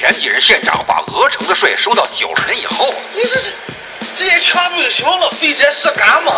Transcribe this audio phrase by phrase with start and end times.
[0.00, 3.52] 前几任县长把鹅城的税收到九十年以后，你这是
[4.16, 6.32] 这也全不就行了，费这事干嘛？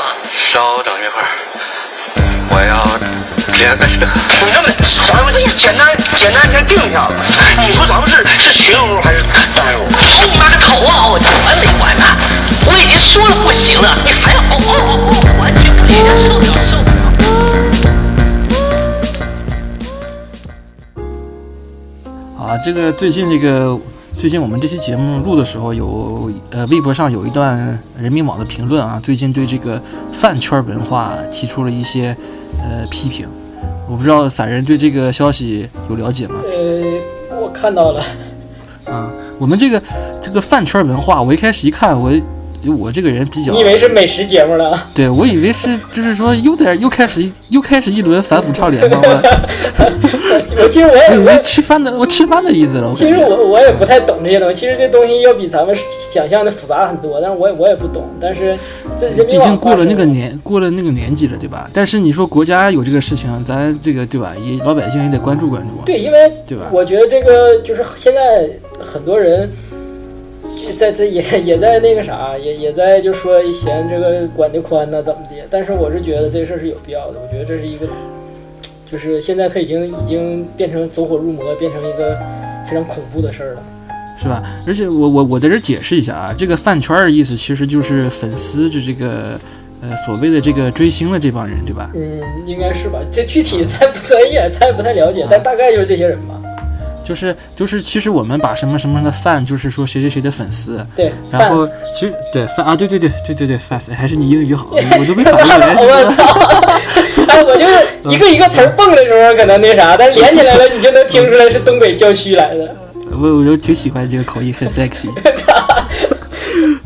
[0.52, 1.28] 稍等一会儿，
[2.50, 2.84] 我要
[3.56, 4.00] 这个是。
[4.44, 7.14] 你能不能稍微简单简单先定一下子？
[7.64, 9.22] 你说咱们是是群殴还是
[9.54, 9.84] 单殴？
[9.84, 11.06] 哦你妈个头啊！
[11.06, 12.04] 我管没完呢？
[12.66, 16.81] 我已经说了不行了，你还要哦哦哦哦，完全不行，受不了受
[22.52, 23.78] 啊，这个最近这个
[24.14, 27.56] 最近我们这期节目录的时候有呃微博上有一段
[27.98, 29.80] 人民网的评论啊，最近对这个
[30.12, 32.14] 饭圈文化提出了一些
[32.60, 33.26] 呃批评，
[33.88, 36.34] 我不知道散人对这个消息有了解吗？
[36.44, 38.04] 呃，我看到了，
[38.84, 39.82] 啊，我们这个
[40.20, 42.12] 这个饭圈文化，我一开始一看我。
[42.70, 44.86] 我这个人比较，你以为是美食节目了？
[44.94, 49.00] 对，我以为是，就是说又在又开始又开始一轮反腐倡廉吗？
[50.54, 52.92] 我其实我也 以为吃饭的，我吃饭的意思了。
[52.94, 55.74] 其实我我也不太懂这些东西，其实这东西要比咱们
[56.10, 58.08] 想象的复杂很多，但是我也我也不懂。
[58.20, 58.56] 但是
[58.96, 61.68] 这毕竟过了那个年，过了那个年纪了，对吧？
[61.72, 64.34] 但是你说国家有这个事情，咱这个对吧？
[64.40, 65.84] 也老百姓也得关注关注。
[65.84, 66.66] 对，因为对吧？
[66.70, 68.48] 我觉得这个就是现在
[68.84, 69.50] 很多人。
[70.72, 75.36] 在在也也在那个啥，也也在就说嫌这个管得宽呐，怎么的？
[75.50, 77.14] 但是我是觉得这事儿是有必要的。
[77.22, 77.86] 我觉得这是一个，
[78.90, 82.18] 就是现在他已经已经变成走火入魔，变成一个
[82.68, 83.62] 非常恐怖的事儿了，
[84.16, 84.42] 是吧？
[84.66, 89.38] 而且我我我在这解释一下啊，这个饭圈的意思其实就是粉丝，就这个
[89.80, 91.90] 呃所谓的这个追星的这帮人，对吧？
[91.94, 92.98] 嗯，应该是吧。
[93.10, 96.38] 这具体 咱不专业，咱也不太了解，但大概就是这些人吧。
[97.04, 105.74] 就是就是，其实我们把什么什么的饭，就是说谁谁谁的粉丝，对，然后其实对饭啊，对对对对对对，fans，还是你英语好， 我都没反应过来。
[105.80, 106.22] 我操！
[107.28, 112.76] 哎，我就是一个一个词儿蹦的时候可能那啥，但是连起来了，你就能听出来是东北郊区来的。
[113.10, 115.08] 我我就挺喜欢这个口音，很 sexy。
[115.34, 115.52] 操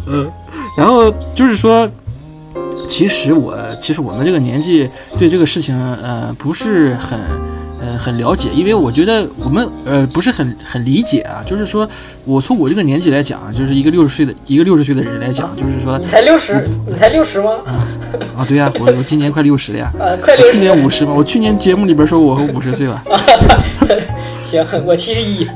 [0.06, 0.30] 嗯，
[0.76, 1.88] 然后就是说，
[2.88, 4.88] 其实我其实我们这个年纪
[5.18, 7.18] 对这个事情，呃，不是很。
[7.96, 11.88] 嗯，很了解，因为我觉得我们呃不是很很理解啊，就是说
[12.24, 17.50] 我从我这个年纪来讲，就是一个六十岁的一个六十岁的人来讲，就是说你才六十，你才六十吗？
[18.36, 23.02] 啊，对呀，我我今年快六十了呀， 啊，快六十，去年五十嘛，我去年节目里边说我五十岁了，
[24.44, 25.46] 行，我七十一。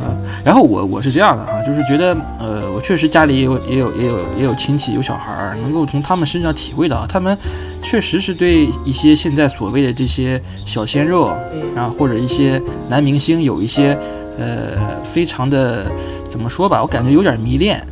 [0.00, 7.36] 啊，然后我我是这样的啊，就是觉得，呃，我确实家里也有也有也有也有亲戚有小孩儿，能够从他们身上体会到，他们
[7.82, 11.30] 确实是对一些现在所谓的这些小鲜肉，
[11.76, 13.96] 然后或者一些男明星有一些，
[14.38, 14.68] 呃，
[15.04, 15.84] 非常的
[16.26, 17.86] 怎么说吧，我感觉有点迷恋，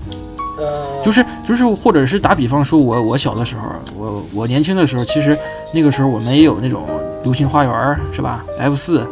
[1.04, 3.62] 就是就是或者是打比方说，我我小的时候，
[3.94, 5.36] 我我年轻的时候，其实
[5.74, 6.86] 那个时候我们也有那种
[7.22, 9.06] 流星花园，是吧？F 四。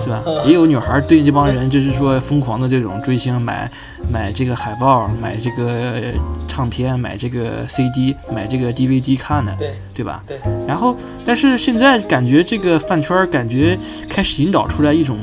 [0.00, 0.22] 是吧？
[0.46, 3.70] 也有女孩对这帮人就是说疯狂的这种追星，买
[4.10, 6.02] 买这个海报，买这个
[6.48, 10.22] 唱片，买这个 CD，买这个 DVD 看的，对对吧？
[10.26, 10.38] 对。
[10.66, 13.78] 然后，但是现在感觉这个饭圈感觉
[14.08, 15.18] 开始引导出来一种，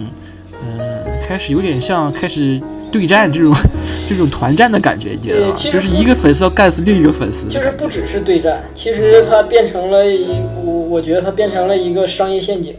[0.63, 0.79] 嗯，
[1.27, 2.61] 开始有点像开始
[2.91, 3.51] 对战这种
[4.07, 5.55] 这种团战的感觉，你知道吗？
[5.55, 7.47] 就是一个粉丝要干死另一个粉丝。
[7.47, 10.27] 就是不只是对战，其实它变成了一，
[10.63, 12.75] 我我觉得它变成了一个商业陷阱。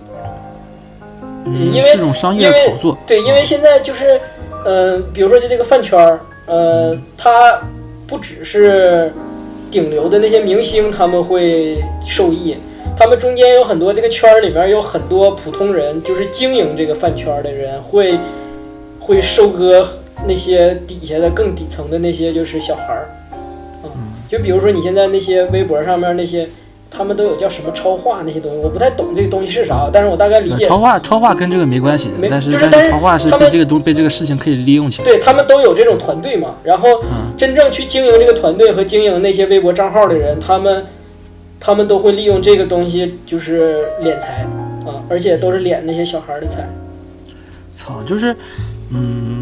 [1.45, 4.21] 因为是种商业炒作，对，因为现在就是，
[4.65, 7.61] 呃，比如说就这个饭圈儿，呃，它
[8.07, 9.13] 不只是
[9.71, 12.57] 顶流的那些明星他们会受益，
[12.97, 18.17] 他们中间有很多这个圈儿里面有很多普通人，就是经营这个饭圈的人会
[19.01, 19.87] 会收割
[20.27, 23.09] 那些底下的更底层的那些就是小孩儿，
[23.83, 23.91] 嗯，
[24.29, 26.47] 就比如说你现在那些微博上面那些。
[26.95, 30.67] 他们都有叫什么超话那些东西，我不太懂这个东西是啥，但是我大概理解。
[30.67, 35.05] 超话超话跟这个没关系，但是但是超话是被这个东被这个事情可以利用起来。
[35.05, 37.03] 对他们都有这种团队嘛，然后
[37.37, 40.85] 真正去经营这个团队和经营那些微博账号的人，他们
[41.59, 44.47] 他们都会利用这个东西就是敛财
[44.87, 46.69] 啊，而且都是敛那些小孩的财。
[47.75, 48.37] 操，就是
[48.91, 49.42] 嗯。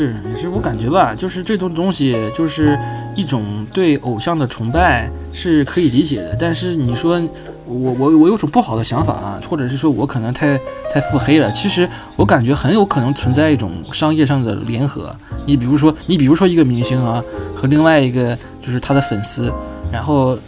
[0.00, 2.78] 是，也是我感觉吧，就是这种东西，就是
[3.14, 6.34] 一种对偶像的崇拜是可以理解的。
[6.40, 7.20] 但是你说
[7.66, 10.58] 我我我有种不好的想法啊，或者是说我可能太
[10.90, 11.52] 太腹黑了。
[11.52, 11.86] 其实
[12.16, 15.14] 我感觉很有可能存在一种商业上的联合。
[15.44, 17.22] 你比如说，你比如说一个明星啊，
[17.54, 19.52] 和另外一个就是他的粉丝，
[19.92, 20.38] 然后。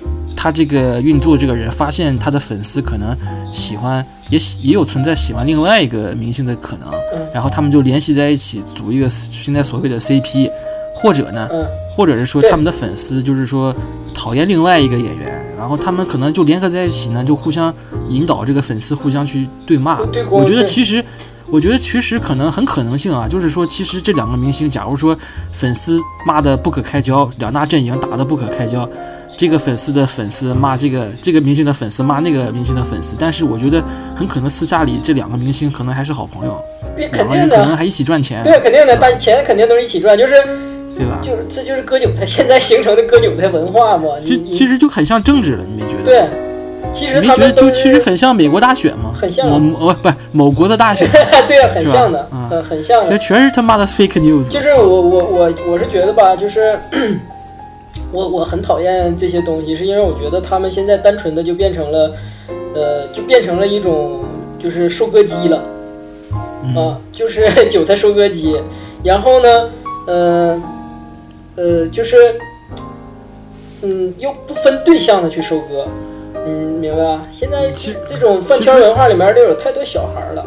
[0.43, 3.17] 他这个运作这个人发现他的粉丝可能
[3.55, 6.91] 喜欢，也喜也有存在喜欢另外一个明星的可能，
[7.33, 10.51] 然后他们就联系在一起组一个现在所谓的 CP，
[10.97, 11.49] 或者呢，
[11.95, 13.73] 或者是说他们的粉丝就是说
[14.13, 17.73] 讨厌另外一个演员，然后他们可能就联合在一起呢，就互相
[18.09, 20.01] 引导这个粉丝互相去对骂。
[20.29, 21.05] 我觉得其实。
[21.51, 25.15] 我觉得其实可能很可能性啊，就是说，其实这两个明星，假如说
[25.53, 28.89] 粉丝骂的不可开交，两大阵营打得不可开交，
[29.37, 33.83] 这个粉丝的粉丝骂这个这个明星的粉丝骂那个明星的粉丝，但是我觉得
[34.15, 36.63] 很可能私下里这两个明星可能还是好朋友，
[36.97, 40.35] 这肯定的，可能还一起赚钱，对，肯定的，大钱肯定都是一起赚，就是
[40.95, 41.19] 对吧？
[41.23, 44.05] 就是这就是割韭菜，现在形成的割韭菜文化嘛。
[44.25, 46.05] 就其实就很像政治了，你没觉得？
[46.05, 46.25] 对，
[46.93, 49.13] 其实你没觉得他们都就其实很像美国大选嘛？
[49.17, 51.09] 很像某不是某国的大选，
[51.49, 53.09] 对啊，很像的，嗯很很像的。
[53.09, 54.49] 这全是他妈的 fake news。
[54.49, 56.79] 就是我我我我是觉得吧，就是
[58.13, 62.13] 我我很讨厌这些东西，是因为我觉得他们现在单纯的就变成了，
[62.75, 64.21] 呃，就变成了一种
[64.59, 65.63] 就是收割机了。
[66.65, 68.61] 嗯啊，就是 韭菜收割机。
[69.03, 69.69] 然后呢，
[70.07, 70.63] 呃，
[71.57, 72.17] 呃，就是，
[73.83, 75.89] 嗯，又不分对象的去收割，
[76.47, 77.27] 嗯，明白吧？
[77.31, 80.47] 现在其这种饭圈文化里面都有太多小孩了。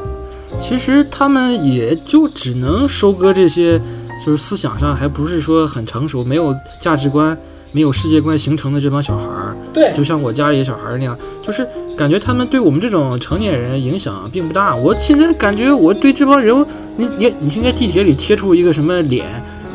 [0.57, 3.81] 其实他们也就只能收割这些，
[4.23, 7.35] 就是思想上还不是说很成熟、没有价值观、
[7.71, 9.55] 没有世界观形成的这帮小孩儿。
[9.73, 11.67] 对，就像我家里的小孩儿那样，就是
[11.97, 14.75] 感觉他们对我们这种成年人影响并不大。
[14.75, 16.65] 我现在感觉我对这帮人，
[16.97, 19.25] 你你你现在地铁里贴出一个什么脸？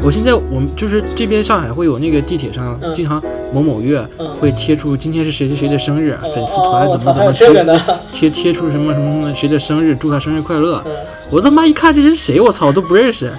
[0.03, 3.23] 我现在我们就是这边上海会有那个地铁上嗯经常
[3.53, 8.31] 某某月嗯会贴出今天是谁谁谁的生日，哦粉丝团怎么怎么 贴？
[8.31, 10.83] 贴贴出什么什么什么谁的生日，祝他生日快乐。
[10.87, 10.93] 嗯，
[11.31, 13.31] 我他妈一看这是谁，我操，我都不认识，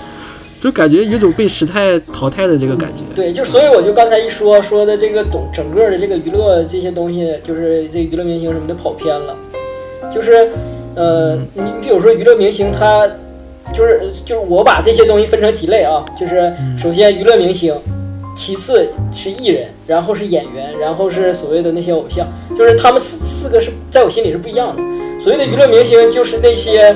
[0.61, 3.01] 就感觉有种被时代淘汰的这个感觉。
[3.13, 9.35] 对，就所以我就刚才一说说的这个懂整个的这个娱乐这些东西，就是这娱乐明星什么的跑偏了，
[10.13, 10.47] 就是
[10.95, 13.09] 呃，你比如说娱乐明星他。
[13.73, 17.73] 就是就是我把这些东西分成几类啊，就是首先娱乐明星，
[18.35, 22.27] 其次是艺人，然后是演员，然后是所谓的那些偶像，
[22.57, 24.83] 就是他们四四个是在我心里是不一样的。
[25.23, 26.93] 所谓的娱乐明星就是那些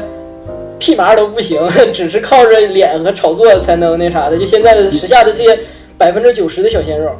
[0.79, 1.59] 屁麻都不行，
[1.93, 5.57] 只是靠着脸和炒作才能那啥的，就现在的时下的这些
[5.97, 7.11] 百分之九十的小鲜肉，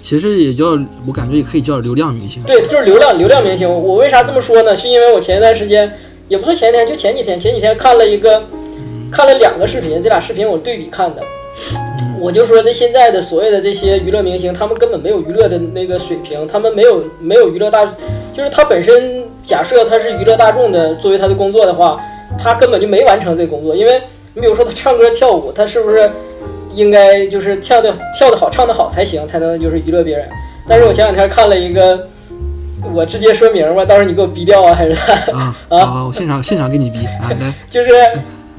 [0.00, 2.42] 其实也叫我感觉也可以叫流量明星。
[2.44, 3.68] 对，就是流量流量明星。
[3.68, 4.76] 我为啥这么说呢？
[4.76, 5.92] 是因为我前一段时间，
[6.28, 8.42] 也不是前一天，就前几天，前几天看了一个，
[9.10, 11.22] 看了两个视频，这俩视频我对比看的。
[12.20, 17.84] 我就说这现在的所谓的这些娱乐明星，他们根本没有娱乐的那个水平，他们没有没有娱乐大，
[18.34, 22.00] 就是他本身假设他是娱乐大众的作为他的工作的话，
[22.38, 23.74] 他根本就没完成这个工作。
[23.74, 24.00] 因为
[24.34, 26.10] 你比如说他唱歌跳舞，他是不是
[26.72, 30.28] 应该就是跳的跳的好，唱的好才行，才能就是娱乐别人？
[30.68, 32.06] 但是我前两天看了一个，
[32.94, 35.14] 我直接说名吧，到时候你给我逼掉啊，还是咋？
[35.68, 36.04] 啊！
[36.06, 37.90] 我现场现场给你逼啊，来 就是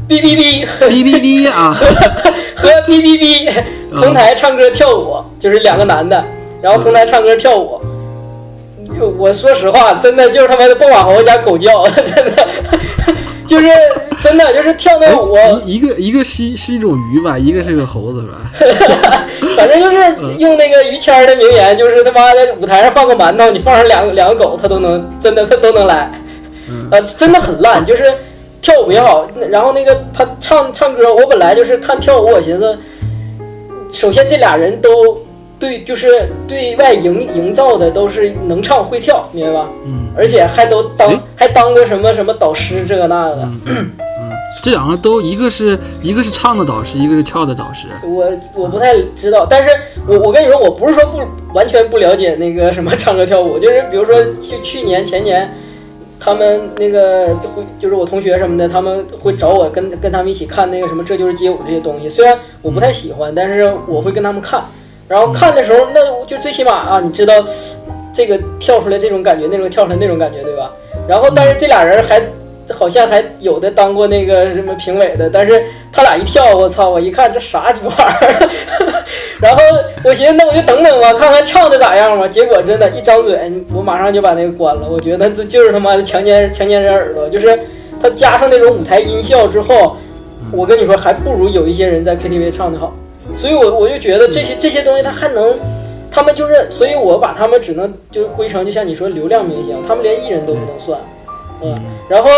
[0.07, 1.71] 哔哔哔和哔哔哔啊！
[2.57, 3.49] 和哔哔哔
[3.95, 6.21] 同台唱歌跳舞，就是两个男的，
[6.61, 7.79] 然后同台唱歌跳舞。
[9.17, 12.47] 我说实话，真的就是他妈的蹦马猴加狗叫，真的
[13.49, 13.67] 就是
[14.21, 15.35] 真的就是跳那舞，
[15.65, 19.25] 一一个一个是是一种鱼吧，一个是个猴子是吧？
[19.57, 19.97] 反正就是
[20.37, 26.11] 用那个于谦的名言，就是他妈的舞台上放个馒头，你放上两个两个狗，他都能真的他都能来，
[26.91, 28.13] 呃，真的很烂，就是
[28.61, 32.77] 跳舞也好，然后那个他唱唱歌，我本来就是看跳舞，我寻思，
[33.91, 35.17] 首先这俩人都
[35.59, 36.07] 对，就是
[36.47, 39.69] 对外营营造的都是能唱会跳，明白吧？
[39.85, 43.91] 嗯，而且还都当还当过什么什么导师这个那个的， 嗯
[44.61, 47.87] 这两个都一个是一个是唱的导师，一个是跳的导师。
[48.03, 49.69] 我我不太知道，但是
[50.05, 51.19] 我我跟你说，我不是说不
[51.53, 55.49] 完全不了解那个什么唱歌跳舞，就是比如说去去年前年，
[56.19, 64.61] 他们那个会就是我同学什么的，他们会找我跟跟他们一起看那个什么《这就是街舞》这些东西，虽然我不太喜欢，但是我会跟他们看，
[65.09, 67.33] 然后看的时候，那就最起码啊，你知道
[68.13, 70.71] 这个跳出来这种感觉，那种跳出来那种感觉，对吧？
[71.07, 72.21] 然后但是这俩人还。
[72.71, 75.59] 好像还有的当过那个什么评委的，但是
[75.91, 76.87] 他俩一跳，我操！
[76.87, 78.49] 我一看这啥鸡巴玩意儿，
[79.41, 79.59] 然后
[80.03, 82.27] 我寻思那我就等等吧，看看唱的咋样吧。
[82.27, 84.87] 结果真的，一张嘴，我马上就把那个关了。
[84.87, 87.59] 我觉得这就是他妈的强奸强奸人耳朵，就是
[87.99, 89.97] 他加上那种舞台音效之后，
[90.53, 92.93] 我跟你说，还不如有一些人在 KTV 唱的好。
[93.37, 95.53] 所以我我就觉得这些这些东西他还能，
[96.11, 100.99] 他们就是，所以我把他们只能就归成，就像你说流量明星，他们连艺人都不能算。
[101.61, 101.75] 嗯，
[102.09, 102.29] 然后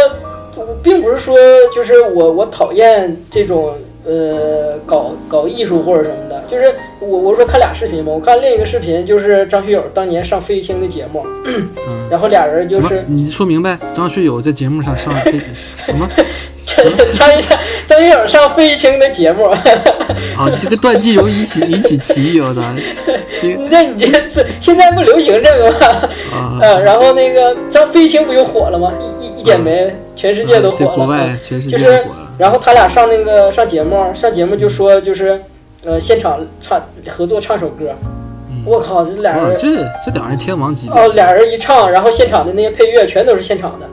[0.83, 1.37] 并不是说
[1.73, 3.73] 就是我我讨厌这种
[4.05, 11.25] 呃搞搞艺术或者什么的，就是我我说看俩视频嘛，我看另一个视频就是张学友当年上费玉清的节目，
[12.09, 13.03] 然后俩人就是？
[13.07, 13.77] 你说明白？
[13.93, 15.39] 张学友在节目上上飞
[15.77, 16.09] 什么
[17.11, 19.45] 张一下张学友上费玉清的节目，
[20.37, 20.49] 啊？
[20.61, 22.61] 这个段季柔引起引起歧义，我操！
[23.41, 25.77] 这个那你这这现在不流行这个吗？
[26.33, 28.91] 啊，呃，然后那个张费玉清不就火了吗？
[28.99, 30.89] 一一一剪梅全世界都火了。
[30.91, 32.30] 在国外啊全世界就是都火了。
[32.41, 35.39] 然后他俩上那个上节目，上节目就说就是，
[35.85, 37.93] 呃，现场唱合作唱首歌。
[38.65, 39.67] 我靠，这俩哇，人这
[40.03, 40.99] 这俩人天王级别。
[40.99, 43.85] 哦，俩人一唱，然后现场的那些配乐全都是现场的，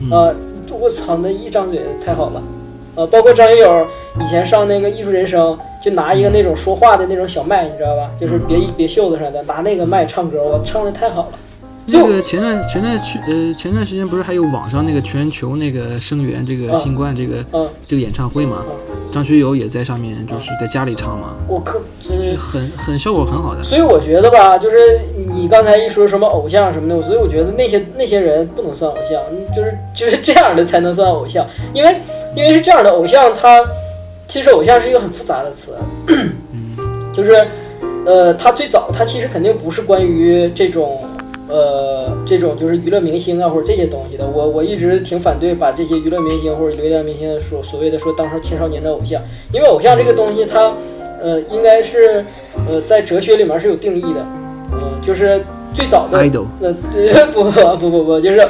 [0.00, 0.34] 嗯啊，
[0.70, 2.42] 我操，那一张嘴太好了，
[2.96, 3.86] 啊，包括张学友
[4.18, 8.10] 以前上那个艺术人生，就拿一个那种说话的那种小麦，你知道吧？
[8.18, 11.32] 就是别别袖子上的，拿那个麦唱歌，我唱的太好了。
[11.90, 18.64] 这个前段前段去呃前段时间不是还有网上那个全球那个声援这个啊新冠这个、嗯这个演唱会嘛，
[19.10, 23.64] 张学友也在上面就是在家里唱嘛，我可就是很很效果很好的。
[23.64, 25.00] 所以我觉得吧，就是
[25.34, 29.20] 你刚才一说什么偶像什么的，所以我觉得那些那些人不能算偶像，
[29.54, 31.44] 就是就是这样的才能算偶像，
[31.74, 31.96] 因为
[32.36, 33.60] 因为是这样的，偶像他
[34.28, 35.74] 其实偶像是一个很复杂的词，
[36.06, 36.32] 嗯
[37.12, 37.44] 就是
[38.06, 41.02] 呃，他最早他其实肯定不是关于这种。
[41.50, 49.20] 呃，这种就是娱乐明星啊，或者这些东西的，我我一直挺反对把这些娱乐明星或者流量明星所所谓的说当成青少年的偶像，
[49.52, 50.72] 因为偶像这个东西它，
[51.20, 52.24] 呃，应该是
[52.68, 54.26] 呃在哲学里面是有定义的，
[54.72, 55.40] 呃，就是
[55.74, 56.18] 最早的
[56.60, 58.40] 呃呃 不不不不不，就是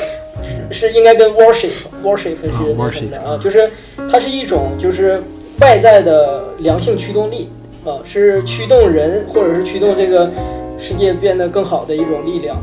[0.70, 0.88] 是。
[0.88, 1.70] 是应该跟 worship
[2.04, 3.68] worship 是那什么的啊，就是
[4.10, 5.20] 它是一种就是
[5.60, 7.50] 外在的良性驱动力
[7.84, 10.30] 啊，是驱动人或者是驱动这个
[10.78, 12.56] 世界变得更好的一种力量。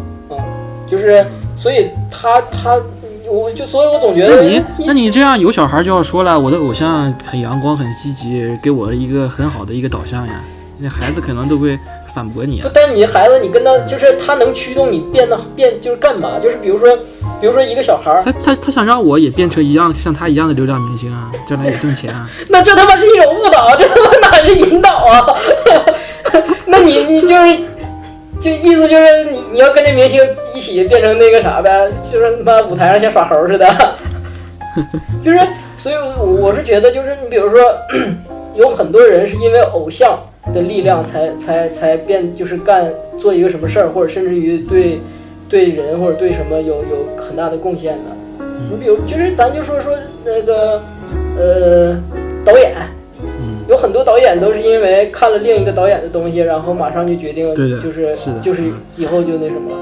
[0.87, 1.25] 啊，就是，
[1.55, 2.77] 所以他他，
[3.29, 10.41] 我就所以，我总觉得那你那你这样有小孩就要说了，我的偶像很阳光很积极，给我一个很好的一个导向呀，
[10.79, 11.77] 那孩子可能都会
[12.15, 12.69] 反驳你、啊。
[12.73, 16.39] 但你孩子，你跟他就是他能驱动你变得变就是干嘛？
[16.41, 16.95] 就是比如说，
[17.41, 22.29] 比如说一个小孩儿，他他他想让我也变成一样像他一样的流量明星啊，将来也挣钱啊。
[22.49, 25.35] 那这他妈是一种误导，这他妈哪是引导啊？
[26.65, 27.59] 那你你就是。
[28.39, 30.21] 就意思就是你你要跟这明星
[30.53, 33.67] 一起变成那个啥呗，就是他妈舞台上像耍猴似的，
[35.25, 35.39] 就是
[35.77, 37.59] 所以我我是觉得就是你比如说
[38.53, 40.19] 有很多人是因为偶像
[40.53, 44.99] 的力量才才才变就是干做一个什么事儿，或者甚至于对
[45.49, 48.45] 对人或者对什么有有很大的贡献的。
[48.69, 50.81] 你比如就是咱就说说那个
[51.39, 51.97] 呃
[52.45, 52.73] 导演。
[53.67, 58.63] 有很多导演都是因为看了另一个导演的东西，然后马上就决定，就是是的就是
[58.95, 59.77] 以后就那什么了。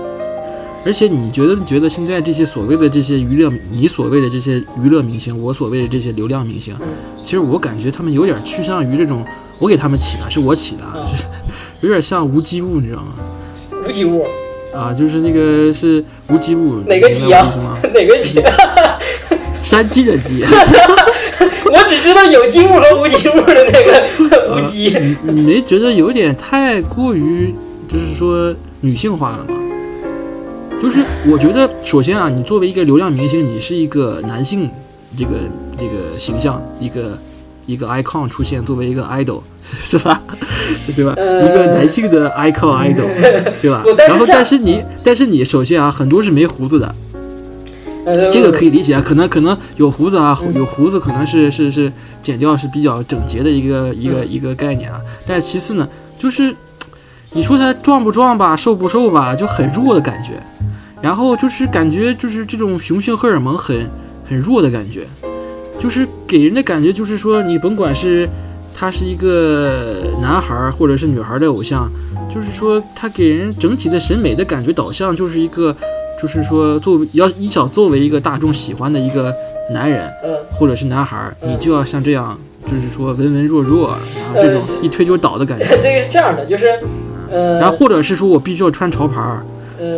[0.85, 6.75] 而且你觉得觉得现在这些所谓的这些娱乐，你所谓的这些娱乐明星，我所谓的这些流量明星，
[7.23, 9.25] 其实我感觉他们有点趋向于这种，
[9.59, 11.23] 我给他们起的，是我起的，啊、是
[11.81, 13.13] 有点像无机物，你知道吗？
[13.87, 14.27] 无机物
[14.73, 17.51] 啊，就是那个是无机物，哪个鸡啊？
[17.93, 18.43] 哪个鸡？
[19.63, 20.43] 山鸡的鸡。
[21.71, 25.17] 我只知道有机物和无机物的那个无机、呃你。
[25.33, 27.53] 你没觉得有点太过于，
[27.91, 29.59] 就是说女性化了吗？
[30.81, 34.69] 就是我觉得，首先啊，你作为一个流量明星，你是一个男性
[35.17, 35.31] 这个
[35.77, 37.17] 这个形象，一个
[37.65, 39.41] 一个 icon 出现，作为一个 idol
[39.73, 40.21] 是吧？
[40.95, 41.13] 对吧？
[41.15, 43.07] 呃、一个男性的 icon idol，
[43.61, 43.83] 对吧？
[44.07, 46.93] 然后，但是你，但是你首先啊，很多是没胡子的。
[48.31, 55.01] 这个可以理解啊，可能可能有胡子啊，有胡子可能是是是剪掉是比较整洁的一个一个一个概念啊。
[55.25, 56.55] 但是其次呢，就是
[57.31, 60.33] 你说他壮不壮吧，瘦不瘦吧，就很弱的感觉。
[61.01, 63.89] 然后就是感觉就是这种雄性荷尔蒙很
[64.29, 65.07] 很弱的感觉，
[65.79, 68.29] 就是给人的感觉就是说，你甭管是
[68.73, 71.91] 他是一个男孩或者是女孩的偶像，
[72.33, 75.75] 就是说他给人整体的审美的感觉导向就是一个。
[76.21, 79.33] 就是说，作为要你想作为一个大众喜欢的一个
[79.71, 82.37] 男人，嗯，或者是男孩，嗯、你就要像这样，
[82.69, 83.95] 就是说文文弱弱，
[84.33, 85.65] 然后这种一推就倒的感觉。
[85.81, 86.79] 这个是这样的，就是，
[87.29, 89.43] 呃，然后或者是说我必须要穿潮牌，儿、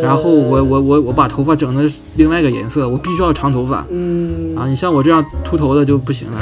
[0.02, 3.86] 然后我我我我把头发整的另外一个颜色，我必须要长头发。
[3.90, 6.38] 嗯，啊，你像我这样秃头的就不行了。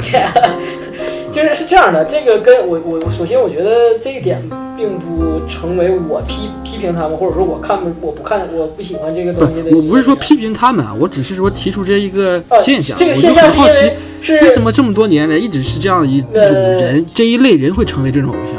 [1.31, 4.41] 就是是这样的，这个跟我我首先我觉得这一点
[4.77, 9.75] 并不成为我批批评他们，或者说我看不我不看我不喜欢这个东西的。
[9.75, 12.95] 我不是说批评他们啊，我只是说提出这一个现象。
[12.95, 13.91] 呃、这个现象是好奇
[14.21, 18.55] 是为什么这么多年来一直是这样一种人，呃、这一类人会成为这种偶像。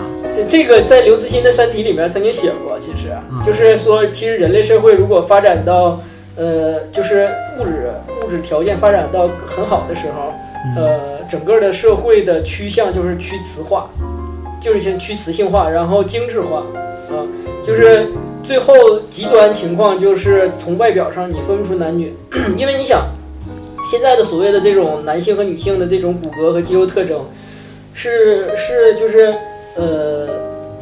[0.48, 6.00] 这个在刘慈欣的《三体》里面曾经写过，其实、嗯、就是说，其实人类社会如果发展到
[6.36, 7.28] 呃，就是
[7.60, 7.90] 物质
[8.26, 10.32] 物质条件发展到很好的时候，
[10.76, 11.18] 嗯、呃。
[11.30, 13.90] 整个的社会的趋向就是趋雌化，
[14.60, 16.58] 就是先去雌性化，然后精致化，
[17.10, 17.24] 啊，
[17.66, 18.08] 就是
[18.44, 22.14] 最后极端情况就是从外表上你分不出男女，
[22.56, 23.06] 因为你想，
[23.90, 27.20] 现在的所谓的这种男性和女性的这种骨骼和肌肉特征，
[27.94, 29.34] 是是就是
[29.76, 30.28] 呃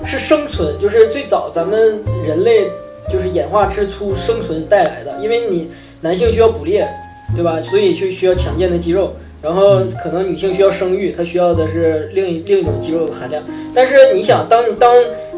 [0.04, 2.68] 是生存，就是最早咱们人类
[3.12, 6.88] 就是演化之初生存带来的，因为你男性需要捕猎。
[7.34, 7.60] 对吧？
[7.60, 9.12] 所以就需要强健的肌肉。
[9.42, 13.42] 然后可能女性需要生育，她需要的是另一另一种肌肉的含量。
[13.74, 14.92] 但是你想，当你当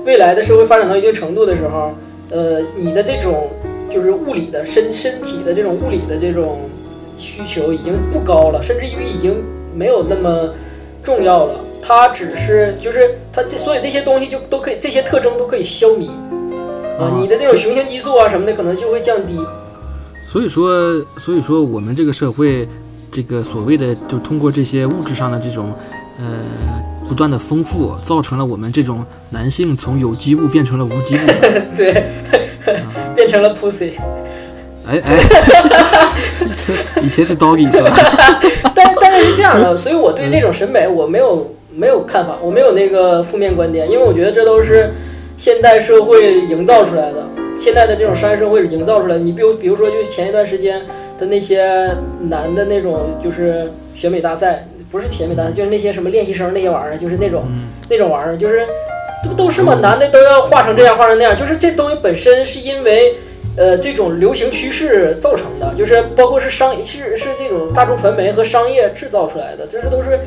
[0.07, 1.93] 未来的社会发展到一定程度的时候，
[2.31, 3.51] 呃，你的这种
[3.93, 6.61] 就是物理的身身体的这种物理的这种
[7.19, 9.35] 需求已经不高了，甚至于已经
[9.75, 10.55] 没有那么
[11.03, 11.55] 重要了。
[11.83, 16.09] 它只是就是它这所以这些东西就都可以，这些特征都可以消弭
[16.99, 19.39] 啊，你的这种雄性激素啊什么的可能就会降低。
[20.27, 22.67] 所以说，所以说我们这个社会。
[23.11, 25.73] 这个所谓的，就通过这些物质上的这种，
[26.19, 26.25] 呃，
[27.09, 31.21] 不断的丰富，造成了我们这种男性从有机物变成了无机物。
[31.77, 32.05] 对，
[33.15, 33.93] 变成了 pussy。
[34.87, 35.19] 哎哎，
[37.03, 37.91] 以前是 doggy 是吧？
[38.75, 44.93] 但但是是这样的，所以我对这种审美我没有没有看法，我没有那个负面观点，因为我觉得这都是
[45.37, 47.27] 现代社会营造出来的，
[47.59, 49.19] 现在的这种商业社会营造出来。
[49.19, 50.81] 你比如比如说，就前一段时间。
[51.19, 51.95] 的那些
[52.29, 57.45] 男的那种就是选美大赛，不是选美大赛，就是那些什么练习生那些玩意儿，就是那种
[57.91, 58.65] 那种玩意儿，就是
[59.23, 59.75] 这不都是吗？
[59.83, 63.17] 男的都要画成这样，画成那样，就是这东西本身是因为
[63.57, 70.21] 呃这种流行趋势造成的，就是包括是商是是这种大众传媒和商业制造出来的，这是都是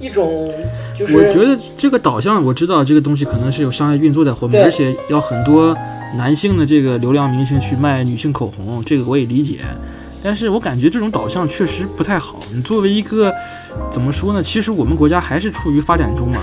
[0.00, 0.52] 一种
[0.98, 1.16] 就是。
[1.16, 5.76] 我觉得这个导向我知道这个东西可能是有商业运作在后面，而且要很多
[6.16, 9.58] 男性的这个流量明星去卖女性口红，这个我也理解。
[10.22, 12.38] 但是我感觉这种导向确实不太好。
[12.54, 13.34] 你作为一个，
[13.90, 14.42] 怎么说呢？
[14.42, 16.38] 其实我们国家还是处于发展中嘛。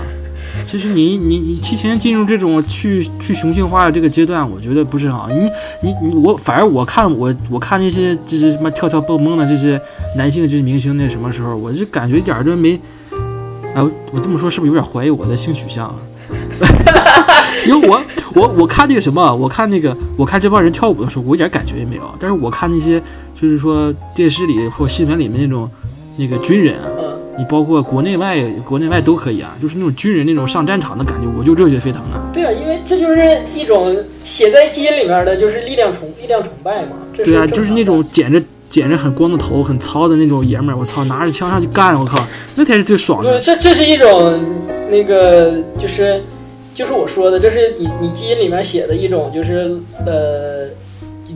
[0.62, 5.30] 其实你你你提前进入这种去去雄性化的这个阶段，我觉得不是很好。
[5.30, 5.50] 你
[5.82, 9.80] 你你我反而我看我我看那些这些什么跳跳蹦蹦的这些
[10.16, 12.78] 男性这些明星，那什么时候我就感觉一点都没。
[13.74, 13.82] 哎，
[14.12, 15.94] 我这么说是不是有点怀疑我的性取向啊？
[17.66, 18.02] 因为我
[18.34, 22.02] 我我看那个什么，我看那个我看这帮人跳舞的时候，我一点感觉也没有。
[22.18, 23.00] 但是我看那些
[23.40, 25.68] 就是说电视里或新闻里面那种
[26.16, 26.76] 那个军人，
[27.38, 32.20] 你包括国内外国内外都可以啊，就是那种军人那种上战场的感觉，我就热血沸腾的。
[32.32, 33.20] 对啊，因为这就是
[33.54, 36.96] 一种写在基因里面的，就是力量崇力量崇拜嘛。
[37.14, 43.38] 对啊，就是那种剪着剪着很光的头、很糙的那种爷们儿，我操，拿着枪上去干，我靠，那才是最爽的。
[43.38, 44.40] 这这是一种
[44.90, 46.22] 那个就是。
[46.74, 50.66] 就是我说的，这是你你基因里面写的一种，就是呃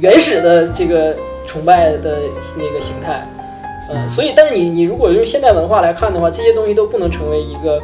[0.00, 1.14] 原始的这个
[1.46, 2.18] 崇拜的
[2.56, 3.26] 那个形态，
[3.92, 7.82] 嗯，所以但是你你如果用现代文化来看的话，这些东西都不能成为一个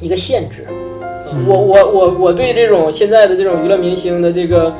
[0.00, 0.66] 一个限制。
[1.48, 4.72] 我我我我对这种现在的这种娱乐明星的这个，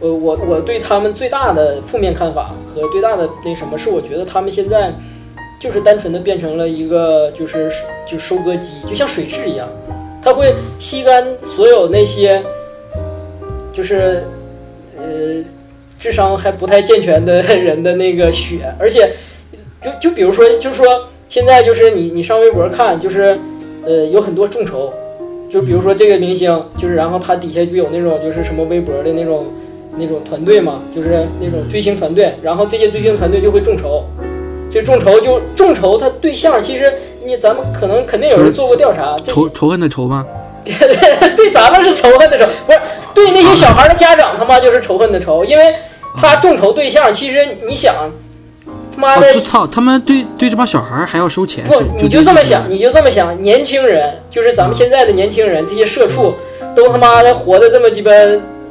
[0.00, 4.92] 呃，我我对他们最大的负面看法和最大的那什么，是我觉得他们现在
[5.60, 7.70] 就是单纯的变成了一个就是
[8.04, 9.68] 就收割机，就像水蛭一样。
[10.22, 12.42] 它会吸干所有那些，
[13.72, 14.22] 就是，
[14.98, 15.42] 呃，
[15.98, 19.12] 智商还不太健全的人的那个血，而且，
[19.82, 23.38] 就就比如说，就说现在就是你你上微博看，就是，
[23.86, 24.92] 呃，有很多众筹，
[25.50, 29.46] 就比如说这个明星，就是然后他底下就有那种就是什么微博的那种
[29.96, 34.04] 那种团队嘛，就是那种追星团队，然后这些追星团队就会众筹，
[34.70, 36.92] 这众筹就众筹他对象其实。
[37.24, 40.24] 你咱们可能肯定有人做过调查，仇仇恨的仇吗？
[40.64, 42.78] 对，咱们是仇恨的仇，不是
[43.14, 45.74] 对那些小孩的家长他妈就是仇恨的仇，因为
[46.16, 47.94] 他众筹对象，其实你想，
[48.94, 51.64] 他妈的，操，他们对对这帮小孩还要收钱？
[51.64, 56.34] 不，你就这么想，你就这么想，年轻人就是咱们现在的年轻人，这些社畜
[56.76, 58.12] 都他妈的活的这么鸡巴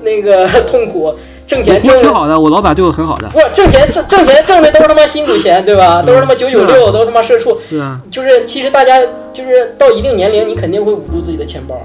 [0.03, 1.13] 那个 痛苦。
[1.49, 3.27] 挣钱挣挺好的，我老板对我很好的。
[3.29, 5.99] 不，挣钱挣挣钱挣的都是他妈辛苦钱，对吧？
[6.03, 7.57] 都是他妈九九六，都是他妈社畜。
[7.57, 9.01] 是啊，就是其实大家
[9.33, 11.75] 就是到一定年龄，你肯定会捂住自己的钱包。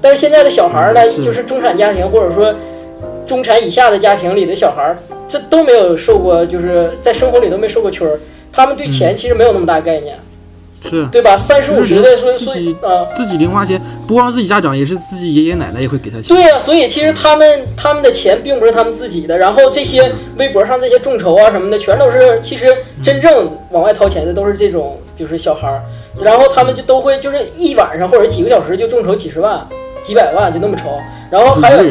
[0.00, 2.54] 但是现在的小孩呢，就是中产家庭或者说
[3.26, 4.96] 中产以下的家庭里的小孩，
[5.28, 8.18] 这都没有受过，就是在生活里都没受过圈儿，
[8.50, 10.18] 他们对钱其实没有那么大概念。
[10.88, 11.36] 是对吧？
[11.36, 16.28] 三十五十的说说啊，自己零花钱不光自己家长，也是自己爷爷奶奶也会给他钱。
[16.28, 19.36] 对呀，所以其实他们他们的钱并不是他们自己的。
[19.36, 25.82] 然后这些微博上这些众筹啊什么的，全都是其实真正往外掏钱的都是这种就是小孩儿。
[26.22, 29.66] 然后他们就都会就是一晚上或者几个小时就众筹几十万、
[30.02, 30.98] 几百万就那么筹。
[31.30, 31.84] 然后还有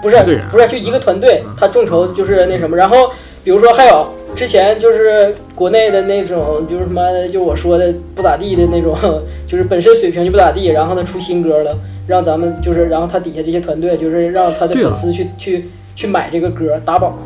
[0.00, 0.16] 不是
[0.50, 2.76] 不是就一个团队，他众筹就是那什么。
[2.76, 3.10] 然后
[3.42, 4.08] 比如说还有。
[4.36, 8.94] 之前就是国内的那种，就是什么，就我说的不咋地的那种，
[9.48, 11.74] 就是本身水平就不咋地，然后他出新歌了，
[12.06, 17.16] 让咱们就是，然后他底下这些团队就是让他的粉丝去去去买这个歌打榜。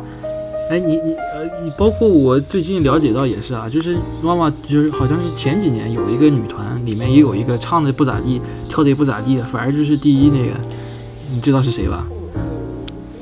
[0.69, 10.57] 哎，你你呃，你包括我最近了解到也是啊，就是妈妈就是好像是前几年有一个女团，里面也有一个唱的不咋地，跳的也不咋地的，反而就是第一那个，
[11.29, 12.07] 你知道是谁吧？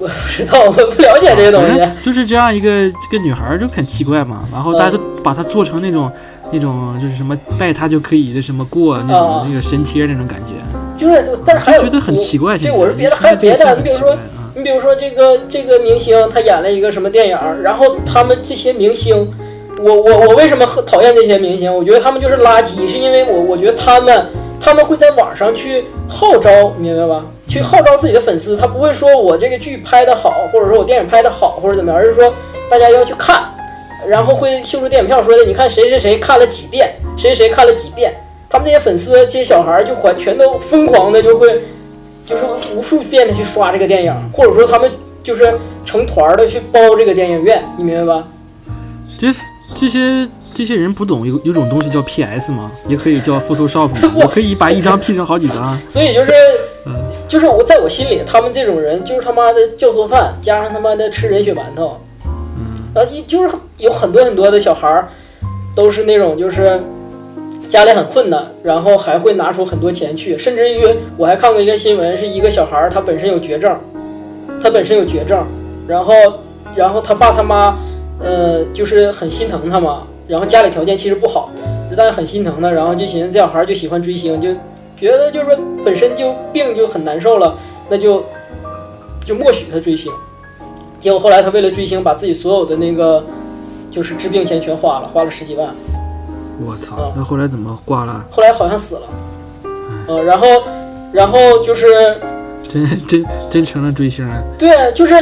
[0.09, 1.79] 我不知道，我不了解这些东西。
[2.01, 6.11] 就是这样一个这个女孩就很奇怪嘛，然后大家都把她做成那种
[6.51, 10.53] 那种就是什么拜她就可以的什么过那种、啊那个神贴那种感觉，
[10.97, 12.57] 就是，但是还有就觉得很奇怪。
[12.57, 14.17] 对，我是别的，还有别的，你比如说啊，
[14.55, 19.15] 你比如说这个这个明星他演了一个什么电影儿，然后他们这些明星，
[19.81, 21.73] 我我我为什么很讨厌这些明星？
[21.73, 24.25] 我觉得他们就是垃圾，是因为我我觉得他们
[24.59, 27.23] 他们会在网上去号召，你明白吧？
[27.49, 32.31] 去号召自己的粉丝，他不会说我这个剧拍的好，或者说我电影拍的好，或者怎么样，而是说
[32.69, 33.43] 大家要去看，
[34.07, 38.13] 然后会秀出电影票说的，你看谁谁谁看了几遍，谁谁看了几遍。
[38.47, 41.61] 他们这些粉丝，这些小孩儿就还全都疯狂的就会，
[42.25, 44.89] 就是无数遍的去刷这个电影，或者说他们
[45.23, 45.53] 就是
[45.85, 48.27] 成团的去包这个电影院，你明白吧？
[49.17, 49.27] 这
[49.75, 52.71] 这些这些人不懂有有种东西叫 PS 吗？
[52.87, 54.13] 也可以叫 Photoshop 吗。
[54.19, 55.79] 我可以把一张 P 成好几张。
[55.87, 56.78] 所以就是嗯，
[57.29, 61.99] 就是我在我心里，他们这种人就是他妈的教做饭，加上他妈的吃人血馒头，
[62.95, 65.07] 啊，一就是有很多很多的小孩儿，
[65.75, 66.81] 都是那种就是
[67.69, 70.83] 家里很困难，然后还会拿出很多钱去，甚至于
[71.17, 73.77] 我还看过一个新闻，是一个小孩儿他本身有绝症，
[74.59, 75.45] 他本身有绝症，
[75.87, 76.13] 然后
[76.75, 77.77] 然后他爸他妈，
[78.19, 81.51] 呃，就是很心疼他嘛，然后家里条件其实不好，
[81.95, 84.49] 但是很心疼他，然后就寻思这小孩儿就喜欢追星，就
[84.99, 87.55] 觉得就是说本身就病就很难受了，
[87.89, 88.23] 那就
[89.25, 90.11] 就默许他追星。
[90.99, 93.23] 结果后来他为了追星，把自己所有的那个
[93.89, 95.69] 就是治病钱全花了，花了十几万。
[96.61, 97.13] 我操啊！
[97.15, 98.25] 那后来怎么挂了？
[98.29, 99.01] 后来好像死了，
[100.09, 100.47] 嗯，然后
[101.13, 101.87] 然后就是
[102.61, 104.43] 真真真成了追星了。
[104.57, 105.15] 对，就是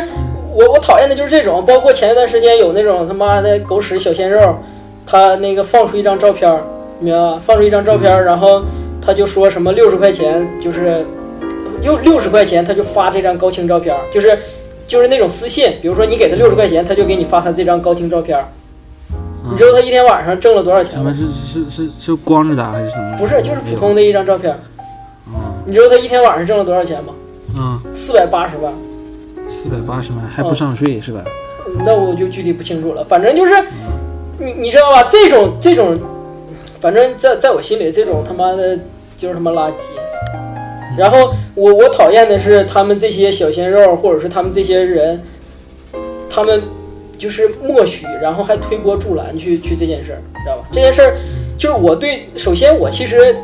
[0.52, 4.56] 我我讨厌的就是这种，包括前一段时间有那种他妈的狗屎小鲜肉，
[5.06, 6.52] 他那个放出一张照片，
[7.00, 7.40] 明白吧？
[7.40, 8.64] 放出一张照片儿，然后
[9.08, 11.06] 他就说什么六十块钱就是
[11.82, 14.38] 六六十块钱他就发这张高清照片儿，就是
[14.86, 18.46] 就是那种私信，比如说你给他六十块钱，他就给你发他这张高清照片儿。
[19.50, 21.14] 你知道他一天晚上挣了多少钱吗？
[21.14, 23.16] 是是是是光着的还是什么？
[23.18, 24.54] 不是，就是普通的一张照片
[25.66, 27.14] 你知道他一天晚上挣了多少钱吗？
[27.58, 28.74] 嗯，四百八十万。
[29.50, 31.24] 四百八十万还不上税是吧？
[31.86, 33.54] 那我就具体不清楚了，反正就是
[34.38, 35.08] 你你知道吧？
[35.10, 35.98] 这种这种，
[36.82, 38.78] 反正在在我心里，这种他妈的
[39.18, 39.78] 就是他妈垃圾。
[40.98, 45.22] 然后我我讨厌的是他们这些小鲜肉，或者是他们这些人，
[46.30, 46.62] 他们
[47.18, 50.68] 就是默许，然后还推波助澜去去这件事儿，知道吧？
[50.72, 51.18] 这件事儿
[51.58, 53.36] 就是我对，首先我其实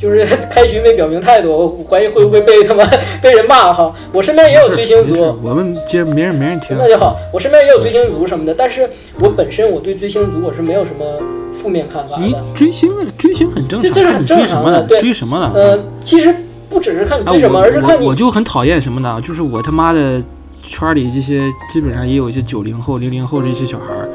[0.00, 2.84] 就是 开局没表明态度，我怀疑会不会被他妈
[3.20, 3.92] 被人骂哈。
[4.12, 6.76] 我身边也有追星族，我们接没人没人听。
[6.78, 7.16] 那就好。
[7.32, 8.88] 我身边也有追星族什么的，但是
[9.20, 11.04] 我本身我对追星族我是没有什么
[11.52, 12.34] 负面看法你。
[12.54, 14.78] 追星追星很正常，这这是看你很正追什么了？
[14.78, 15.52] 常的对追什么了？
[15.54, 16.34] 呃，其实
[16.70, 19.20] 不只是看你啊，追什么，我而是看你我我就很讨厌什么呢？
[19.22, 20.22] 就是我他妈的
[20.62, 24.08] 圈里这些基本上也有一些九零后、零零后这些小孩儿，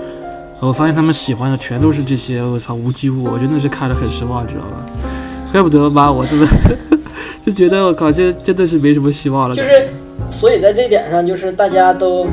[0.59, 4.85] 我发现他们喜欢的全都是这些，我操无机物，我真的是看着很失望，知道吧？
[5.53, 6.47] 怪不得吧，我这么
[7.39, 9.55] 就觉得我靠，这真的是没什么希望了。
[9.55, 9.87] 就是，
[10.31, 12.25] 所以在这点上，就是大家都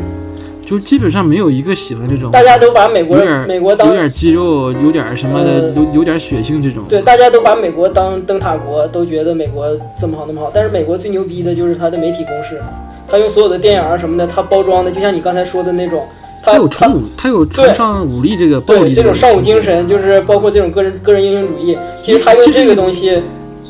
[0.65, 6.85] 就基本上没有一个喜欢这种，大家都把美国有点美国当有点肌肉，有点什么的，呃有有点血性这种。
[6.89, 9.69] 对，大家都把美国当灯塔国，都觉得美国
[10.01, 10.51] 这么好那么好。
[10.55, 12.59] 但是美国最牛逼的就是它的媒体公式，
[13.07, 23.23] 它用所有的电影啊什么的，它包装的就像你刚才说的那种，它他有它崇武，他有崇尚武力这个暴力对这种尚武精神，就是包括这种个人个人英雄主义，其实他用这个东西，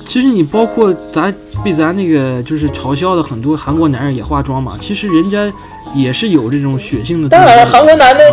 [0.04, 5.52] 其实你包括咱被咱那个就是嘲笑的很多韩国男人也化妆嘛，其实人家
[5.94, 7.28] 也是有这种血性的。
[7.28, 8.24] 当然韩国男的，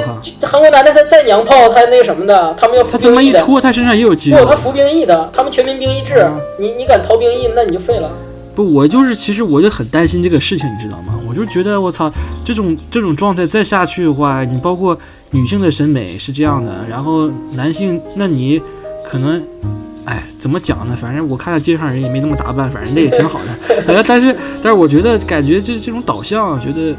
[0.42, 3.40] 韩国男的他再娘炮，他那个什么的，他们要服他他妈一兵役的。
[3.42, 4.56] 脱他身上也有肌不，肉他。
[4.56, 8.10] 服兵役的，他们全民兵役制嗯，你你敢逃兵役，那你就废了。
[8.56, 11.17] 不，我就是其实我就很担心这个事情，你知道吗？
[11.38, 12.12] 我就觉得我操，
[12.44, 14.98] 这种这种状态再下去的话，你包括
[15.32, 18.62] 女性的审美是这样的，然后男性，那你
[19.06, 19.44] 可能。
[20.10, 20.96] 哎，怎么讲呢？
[20.96, 23.84] 反正我看到街上人也没那么打扮，反正那也挺好的。
[23.94, 26.96] 呃，但是但是我觉得感觉这这种导向，觉得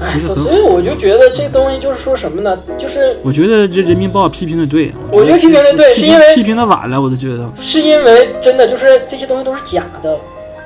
[0.00, 0.54] 哎所所。
[0.54, 2.58] 以我就觉得这东西就是说什么呢？
[2.78, 7.46] 就是我觉得这人民报批评的对，我觉得批评的对是因为批评的晚了，我都觉得。
[7.60, 10.18] 是因为真的就是这些东西都是假的，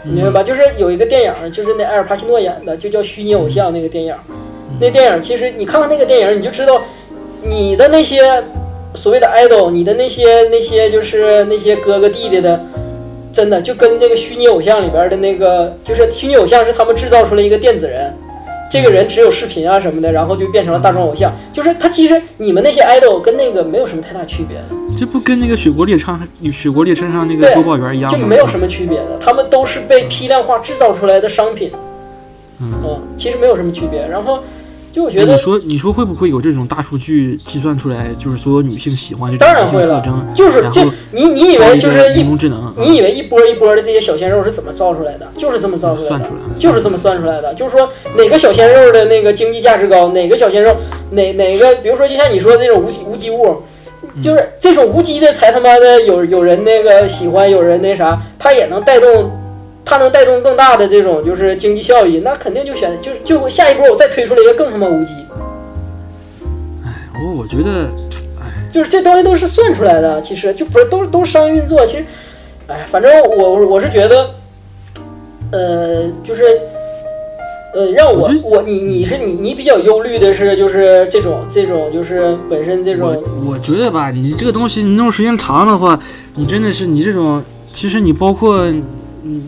[0.06, 0.42] 你明白吧？
[0.42, 4.14] 就是有一个电影，就是那埃尔帕西诺演的，就叫《虚拟偶像》那个电影。
[4.80, 6.82] 那电影其实你看看那个电影，你就知道
[7.42, 8.42] 你的那些
[8.94, 12.60] 所谓的 idol，你的那些那些就是那些哥哥弟弟的，
[13.32, 18.12] 真的就跟那个虚拟偶像里边的那个，就是虚拟偶像是他们制造出来一个电子人。
[18.74, 21.32] 这个人只有视频啊什么的，然后就变成了大众偶像。
[21.52, 24.64] 就是他其实你们那些 idol 跟那个没有什么太大区别的。
[24.98, 26.18] 这不跟那个雪国列车
[26.52, 28.18] 雪国列车上那个播报员一样吗？
[28.18, 31.70] 就没有什么区别的，他们都是被批量化制造出来的商品。
[32.60, 34.04] 嗯其实没有什么区别。
[34.06, 34.53] 然后，那
[34.94, 45.26] 就我觉得你说你说会不会有这种大数据计算出来，就是所有女性喜欢这种当然男性会了特征，，就是这然后你你以为就是一人工智能，你以为一波一波的这些小鲜肉是怎么造出来的？
[45.34, 47.52] 就是这么造出来的，算出来的就是这么算出来的。
[47.54, 50.76] 就是说哪个小鲜肉的那个经济价值高，哪个小鲜肉
[51.10, 53.56] 哪哪个，比如说就像你说的那种无机无机物，
[54.22, 59.28] 就是这种无机的才他妈的有有人那个喜欢，有人那啥，它也能带动。
[59.84, 65.14] 它能带动更大的这种就是经济效益，那肯定就选就是就会下一波我再推出来一个更他妈无机，
[67.22, 67.88] 我我觉得
[68.40, 71.86] 哎就是这东西都是算出来的，其实就不是都是都是商业运作。
[71.86, 72.04] 其实，
[72.66, 74.30] 哎，反正我我我是觉得，
[75.52, 76.42] 呃，就是，
[77.74, 85.96] 呃，让我我我你你是你你比较忧虑的是就是这种这种就是本身这我种我觉得吧，你这个东西你弄时间长的话，
[86.34, 87.40] 你真的是你这种，
[87.72, 88.66] 其实你包括
[89.24, 89.42] 你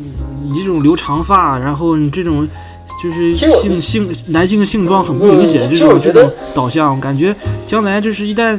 [0.51, 2.49] 你这种留长发，然后你这种
[3.03, 7.35] 就是性性男性性状很不明显，这种这种导向，感觉
[7.67, 8.59] 将来就是一旦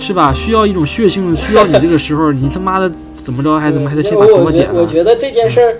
[0.00, 4.80] 是吧，需要一种血性，需要你这个时候，你他妈的怎么着还怎么还得先把头发剪了？
[4.80, 5.76] 我觉得这件事儿，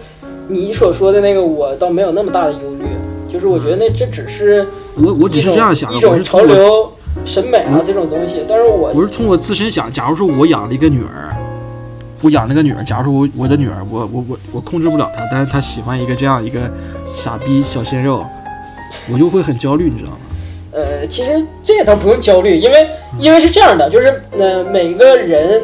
[0.48, 2.84] 你所说的那个我倒没有那么大的忧虑，
[3.32, 6.92] 就是我觉得那这只是我我只是这样想的，一种潮是从我流
[7.24, 11.34] 审美啊这种东西，但是我我是从我自身想，假如说我养了一个女儿，
[12.20, 16.60] 我养了个女儿，假如说我我的女儿，我我我我控制不了她，但是她喜欢一个这样一个
[17.14, 18.24] 傻逼小鲜肉，
[19.10, 20.18] 我就会很焦虑，你知道吗？
[20.72, 22.86] 呃，其实这倒不用焦虑，因为
[23.18, 25.62] 因为是这样的，就是呃，每个人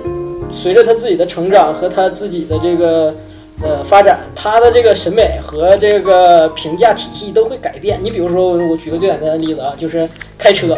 [0.52, 3.14] 随着他自己的成长和他自己的这个
[3.62, 7.98] 呃发展，他的这个审美和这个评价体系都会改变。
[8.02, 10.76] 你比如说，我我举个最简单的例子啊，就是开车。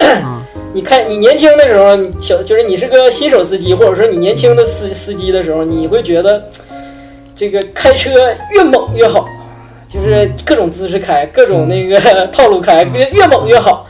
[0.00, 0.43] 啊
[0.74, 6.42] 你看你年轻的时候，你小就是你是个新手司机，或者说你年轻的司司机的时候，你会觉得
[7.36, 8.10] 这个开车
[8.50, 9.28] 越猛越好，
[9.88, 13.86] 就是各种姿势开，各种那个套路开，越越猛越好。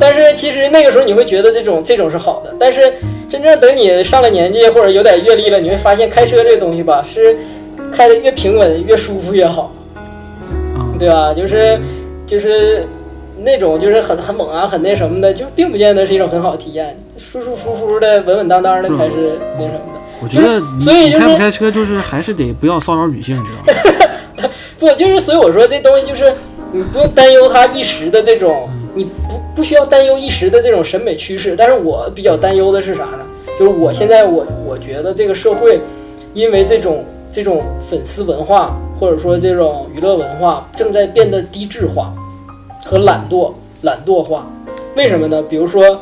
[0.00, 2.94] 但是其实那个时候你会觉得这种这种是好的，但是
[3.28, 7.36] 真正等你上了年纪或者有点阅历了，你会发现开车这个东西吧，是
[7.92, 9.70] 开的越平稳越舒服越好，
[10.74, 11.32] 啊，对吧？
[11.32, 11.78] 就是
[12.26, 12.86] 就是
[13.44, 16.96] 那种就是很很猛啊，很那什么的，就并不见得是一种很好的体验。
[17.18, 20.00] 舒舒服服的、稳稳当当的才是那什么的。
[20.22, 24.50] 我觉得所以就是你开不开车，就是还是得不要骚扰女性，你知道吗？
[24.80, 26.32] 不，就是所以我说这东西就是
[26.72, 31.54] 你不用担忧它一时的这种，你不不需要担忧一时的这种审美趋势。
[31.56, 33.20] 但是我比较担忧的是啥呢？
[33.58, 35.80] 就是我现在我我觉得这个社会
[36.32, 42.12] 因为这种这种粉丝文化或者说这种娱乐文化正在变得低质化
[42.84, 44.46] 和懒惰懒惰化。
[44.96, 45.42] 为什么呢？
[45.42, 46.00] 比如说。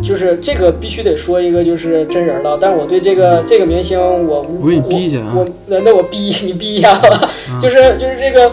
[0.00, 7.30] 就是这个必须得说一个就是真人了，但是我对这个这个明星我无我给你逼一下啊我我那那我逼 你逼一下吧，
[7.62, 8.50] 就是就是这个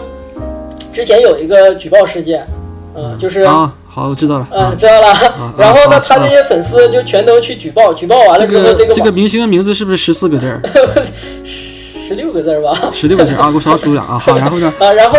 [0.92, 2.46] 之前有一个举报事件，
[2.94, 4.46] 嗯，就是啊，好，我知道了。
[4.52, 10.62] 嗯啊，知道了，然后呢，啊他这些粉丝就全都去举报，举报完了这之后，这个这个个明星的名字是不是十四个字儿？
[11.44, 14.16] 十六个字儿吧，十六个字儿啊，给我少数点啊。
[14.18, 14.72] 好，然后呢？
[14.78, 15.18] 啊，然后，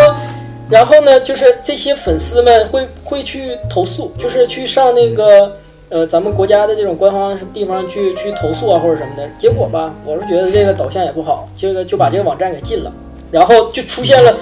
[0.72, 5.52] 然后呢，就是这些粉丝们会会去投诉，就是去上那个
[5.90, 9.28] 呃咱们国家的这种官方什么地方去去投诉啊或者什么的。
[9.38, 12.94] 结果吧，我是觉得这个导向也不好，这个就把这个网站给禁了，
[13.30, 14.34] 然后就出现了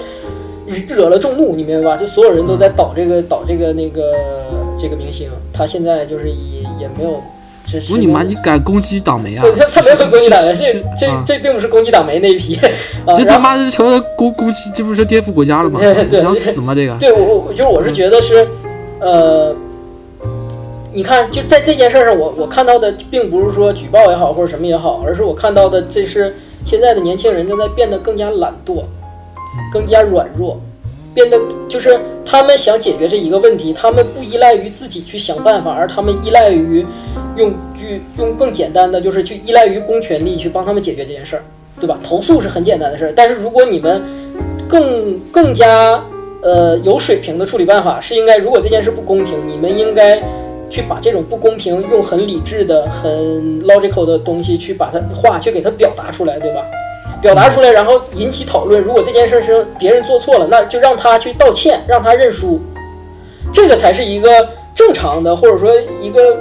[0.88, 1.96] 惹了众怒，你明白吧？
[1.96, 4.14] 就所有人都在导这个导这个那个
[4.78, 7.20] 这个明星，他现在就是也也没有
[7.80, 9.52] 不是你妈，你敢攻击党媒啊对？
[9.52, 12.56] 他他没有攻击党媒，这这啊这并不是攻击党媒那一批，
[13.06, 15.78] 啊，这他妈是成了攻攻击，这不是颠覆国家了吗？
[15.82, 16.74] 对对你想死吗？
[16.74, 18.48] 这个对我我就是我是觉得是，
[19.00, 19.54] 呃，
[20.92, 28.82] 你看就在这件事上，我我看到的并不是说举报也好或者什么也好，而是我看到的这是现在的年轻人正在变得更加懒惰，
[29.72, 30.60] 更加软弱。
[31.14, 36.86] 变得就是他们想解决这一个问题，他们不依赖于自己去想办法，而他们依赖于
[37.36, 41.42] 用去用更简单的，就是去依赖于公权力去帮他们解决这件事儿，
[41.80, 41.98] 对吧？
[42.02, 44.02] 投诉是很简单的事儿，但是如果你们
[44.68, 46.02] 更更加
[46.42, 50.22] 呃有水平的处理办法，是应该如果这件事不公平，你们应该
[50.68, 53.10] 去把这种不公平用很理智的、很
[53.64, 56.64] logical 的东西去把它话去给它表达出来，对吧？
[57.20, 58.80] 表达出来，然后引起讨论。
[58.82, 62.60] 如果这件事是别人做错了，那就让他去道歉，让他认输，
[63.52, 66.36] 这个才是一个正常的，或者说一个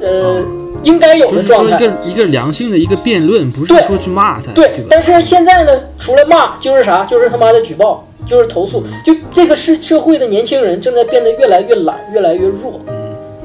[0.00, 0.42] 呃
[0.82, 1.76] 应该有的状态。
[1.76, 4.84] 一个一个良性的一个辩论，不是说去骂他，对？
[4.90, 8.82] 但是现在呢，除了骂就是啥，就是他妈的举报，就是投诉。
[9.04, 12.80] 就这个是社会的年轻人正在变得越来越懒，越来越弱。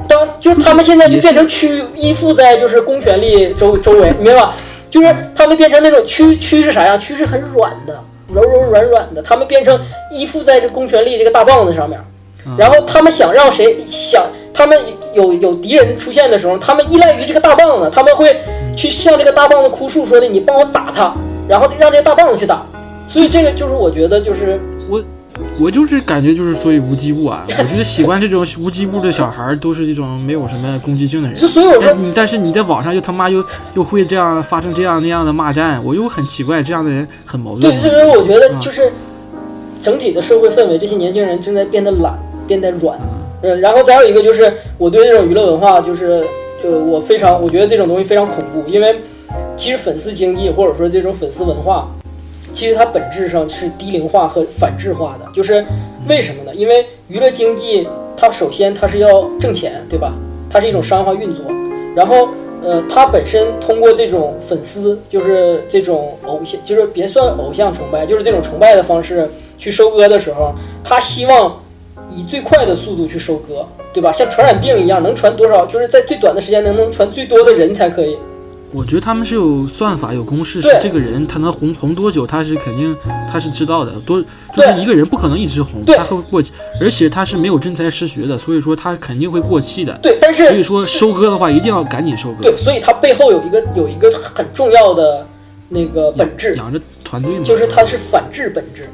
[0.07, 4.55] 当就是他们现在就变成屈依附在就是公权力周周围，明白吧？
[4.89, 6.99] 就是他们变成那种蛆蛆是啥样？
[6.99, 8.01] 蛆是很软的，
[8.33, 9.79] 柔柔软软的，他们变成
[10.11, 11.99] 依附在这公权力这个大棒子上面。
[12.57, 14.79] 然后他们想让谁想，他们
[15.13, 18.35] 有有敌人出现的时候，他们依赖于这个大棒子，他们会
[18.75, 21.13] 去向这个大棒子哭诉，说的你帮我打他，
[21.47, 22.65] 然后让这个大棒子去打。
[23.07, 25.03] 所以这个就是我觉得就是我
[25.59, 31.37] 我就是感觉就是所以无机物啊， 我觉得喜欢这种无机物的小孩儿都是一种没有什么攻击性的人。
[31.37, 37.61] 就所以我说但是你在网上又他妈又又会这样发生这样那样的骂战，我又很奇怪，这样的人很矛盾。
[37.73, 38.91] 对，所以我觉得嗯就是
[39.81, 42.97] 整体的社会氛围，这些年轻人正在变得懒，变得软。
[43.41, 46.25] 嗯，然后再有一个就是我对这种娱乐文化，就是
[46.63, 48.99] 呃，我非常我觉得这种东西非常恐怖，因为
[49.55, 51.87] 其实粉丝经济或者说这种粉丝文化，
[52.53, 55.29] 其实它本质上是低龄化和反制化的。
[55.33, 55.63] 就是
[56.07, 56.53] 为什么呢？
[56.55, 60.13] 因为娱乐经济它首先它是要挣钱，对吧？
[60.49, 61.45] 它是一种商业化运作，
[61.95, 62.29] 然后
[62.63, 71.61] 呃，它本身通过这种粉丝，就是这种偶像，就是别算偶像崇拜，就是这种崇拜的方式去收割的时候，他希望
[72.09, 74.11] 以最快的速度去收割，对吧？
[74.11, 78.17] 像传染病一样，能传多少，就是在最短的时间能能传最多的人才可以。
[78.71, 82.95] 我觉得他们是有算法、有公式，是这个人他能红红多久，他是肯定
[83.31, 83.91] 他是知道的。
[84.05, 84.21] 多
[84.55, 89.97] 就是一个人不可能一直红，他会过气，而且他是没有真才实学的，所以说他肯定会过气的。
[90.01, 92.43] 对，但是所以说收割的话，一定要赶紧收割。
[92.43, 95.25] 对，所以他背后有一个有一个很重要的
[95.69, 98.87] 那个本质，养着团队嘛，就是他是反制本质。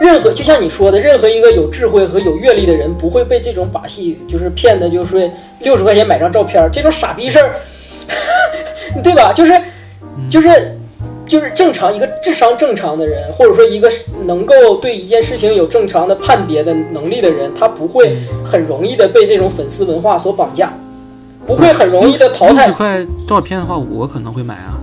[0.00, 7.54] 任何就像你说的，任何一个有智慧和有阅历的人，不会被这种把戏就是骗的，就是六十块钱买张照片这种傻逼事儿，
[9.02, 9.32] 对吧？
[9.34, 9.52] 就是
[10.30, 10.78] 就是
[11.26, 13.90] 就是正常一个智商正常的人，或者说一个
[14.26, 20.72] 能够对一件事情有正常的判别的能力的人，他不会很容易的被这种粉丝文化所绑架，
[21.46, 22.72] 不会很容易的淘汰六十。
[22.72, 24.78] 块照片的话，我可能会买啊。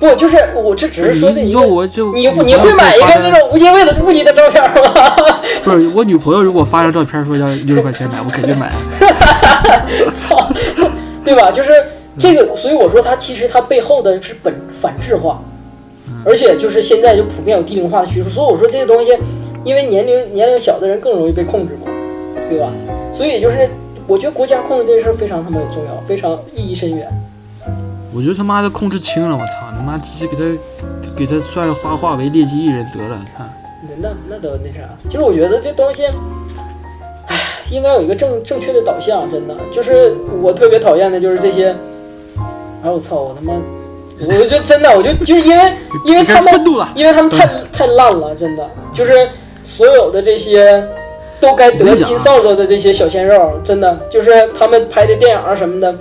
[0.00, 5.16] 不，就是我这只是说的你一个说我就你你会买一个那种吴杰卫的不羁的照片吗？
[5.62, 8.72] 不是我女朋友如果发张照片说要六十块钱买，我肯定买。
[10.14, 10.50] 操，
[11.24, 11.50] 对吧？
[11.50, 11.70] 就是
[12.18, 15.40] 这个，所以我说它其实它背后的是本反制化，
[16.24, 19.16] 而且就是现在就普遍有低龄化的趋势，所以我说这些东西，
[19.64, 21.90] 因为年龄年龄小的人更容易被控制嘛，
[22.48, 22.70] 对吧？
[23.12, 23.68] 所以就是
[24.06, 27.08] 我觉得国家控制这事儿非常他妈的重要，非常意义深远。
[28.14, 30.42] 我觉得他妈的控制轻了，我操，他妈直接给他
[31.16, 33.48] 给他算画画为劣迹艺人得了，你看。
[34.00, 36.04] 那那都那啥，其实我觉得这东西，
[37.26, 37.36] 唉，
[37.70, 39.54] 应该有一个正正确的导向，真的。
[39.72, 41.74] 就是我特别讨厌的就是这些，
[42.84, 43.54] 哎我操，我他妈，
[44.20, 45.72] 我就觉得真的，我就就是因为
[46.04, 46.54] 因为他们
[46.94, 49.26] 因为他们太太烂了，真的，就是
[49.64, 50.86] 所有的这些
[51.40, 55.94] 都该得金扫帚的这些小鲜肉，真的就是他们拍的电影啊什么的，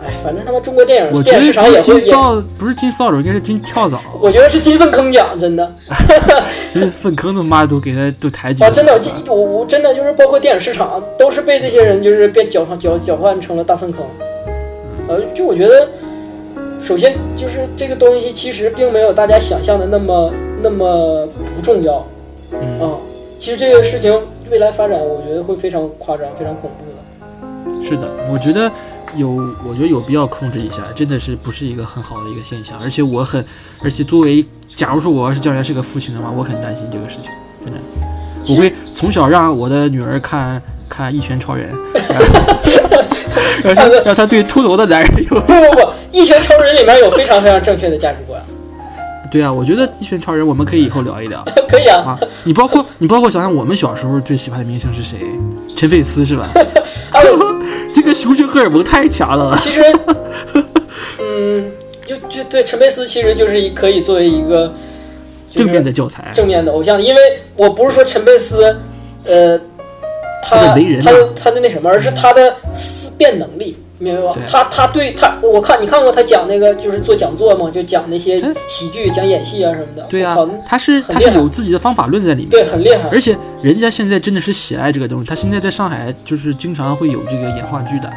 [0.00, 4.00] 哎，反正他妈中国电影电影市场也会也，金扫不是金扫帚，应该是金跳蚤。
[4.20, 5.72] 我觉得是金粪坑奖，真的。
[6.66, 8.74] 其实粪坑他妈都给他都抬举啊，了。
[8.74, 14.00] 真的，我我我真的就是包括电影市场都是被这些人就是变搅换搅搅换成了大粪坑。
[15.08, 15.88] 呃，就我觉得，
[16.82, 22.04] 首先就是这个东西其实并没有大家想象的那么那么不重要啊、
[22.80, 22.98] 嗯
[23.38, 24.18] 其实这个事情
[24.50, 27.84] 未来发展，我觉得会非常夸张、非常恐怖的。
[27.84, 28.68] 是的，我觉得
[29.14, 29.28] 有，
[29.68, 32.80] 我觉得有必要控制一下，真的是不是一个很好的一个现象。
[32.82, 33.44] 而且我很，
[33.84, 34.42] 而且作为，
[34.74, 37.30] 假如说我要是将来是个父亲的话，我很担心这个事情，
[37.62, 37.78] 真的。
[38.48, 41.74] 我会从小让我的女儿看看《一拳超人》
[42.08, 43.04] 然后，
[43.64, 45.40] 让他让他对秃头的男人有。
[45.40, 45.80] 不不不，
[46.12, 48.40] 《一拳超人》里面有非常非常正确的价值观，
[49.30, 51.98] 对啊，我觉得《一拳超人》我们可以以后聊一聊 可以啊。
[52.06, 52.18] 啊。
[52.44, 55.18] 你包括你包括想想我们小时候最喜欢的明星是谁？
[55.76, 56.48] 陈佩斯是吧？
[57.92, 59.56] 这个雄性荷尔蒙太强了。
[59.58, 59.80] 其实，
[61.18, 61.70] 嗯，
[62.04, 64.72] 就就对陈佩斯其实就是一可以作为一个、
[65.50, 67.20] 就是正面的教材，正面的偶像，因为
[67.56, 68.76] 我不是说陈佩斯，
[69.24, 69.58] 呃，
[70.42, 74.36] 他他的为人他的他的那什么，而是他的思辨能力，明白吧？
[74.46, 80.02] 他他对他，我看你看过他讲那个就是做讲座嘛，就讲那些喜剧、讲演戏啊什么的。
[80.08, 82.50] 对啊，他是他是有自己的方法论在里面。
[82.50, 83.08] 对，很厉害。
[83.10, 88.12] 而且人家现在真的是喜爱这个东西，他现在在上海就是经常会有这个演话剧的，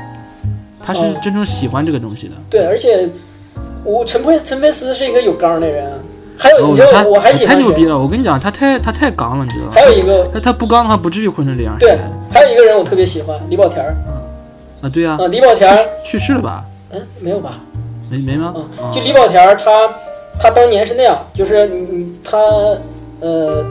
[0.82, 2.34] 他是哦真正喜欢这个东西的。
[2.50, 3.08] 对，而且
[3.84, 5.94] 我陈佩陈佩斯是一个有刚的人啊。
[6.42, 7.48] 还有，哦你知道他我还喜欢谁？
[7.48, 8.00] 太牛逼了！
[8.00, 9.72] 我跟你讲，他太他太刚了，你知道吗？
[9.76, 11.76] 还有一个，他他不刚的话，不至于混成这样。
[11.78, 11.98] 对，
[12.32, 13.94] 还有一个人我特别喜欢，李保田儿
[14.82, 16.64] 啊，对啊，啊，李保田，去去世了吧？
[16.92, 17.60] 嗯，没有吧？
[18.10, 18.54] 没没吗？
[18.56, 19.94] 啊，啊就李保田儿他
[20.40, 22.38] 他当年是那样，就是你你他
[23.20, 23.66] 呃